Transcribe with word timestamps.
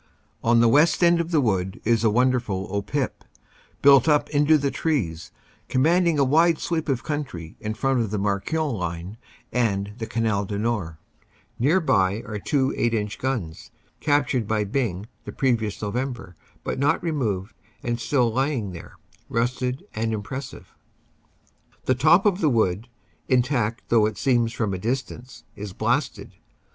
On 0.43 0.61
the 0.61 0.67
west 0.67 1.03
end 1.03 1.21
of 1.21 1.29
the 1.29 1.39
wood 1.41 1.79
is 1.83 2.03
a 2.03 2.09
wonderful 2.09 2.67
"O 2.71 2.81
Pip," 2.81 3.23
built 3.83 4.07
up 4.09 4.31
into 4.31 4.57
the 4.57 4.71
trees, 4.71 5.31
commanding 5.69 6.17
a 6.17 6.23
wide 6.23 6.57
sweep 6.57 6.89
of 6.89 7.03
country 7.03 7.55
in 7.59 7.75
front 7.75 7.99
of 7.99 8.09
the 8.09 8.17
Marquion 8.17 8.73
line 8.73 9.17
and 9.51 9.93
the 9.99 10.07
Canal 10.07 10.45
du 10.45 10.57
Nord. 10.57 10.97
Near 11.59 11.79
by 11.79 12.23
are 12.25 12.39
two 12.39 12.73
8 12.75 12.95
inch 12.95 13.19
guns, 13.19 13.69
captured 13.99 14.47
by 14.47 14.63
Byng 14.63 15.05
the 15.25 15.31
previous 15.31 15.79
November 15.83 16.35
but 16.63 16.79
not 16.79 17.03
removed 17.03 17.53
and 17.83 17.99
still 17.99 18.33
lying 18.33 18.71
there, 18.71 18.95
rusted 19.29 19.85
and 19.93 20.13
impressive. 20.13 20.73
The 21.85 21.93
top 21.93 22.25
of 22.25 22.41
the 22.41 22.49
wood, 22.49 22.87
intact 23.29 23.83
though 23.89 24.07
it 24.07 24.17
seems 24.17 24.51
from 24.51 24.73
a 24.73 24.79
dis 24.79 25.03
tance, 25.03 25.43
is 25.55 25.73
blasted. 25.73 26.33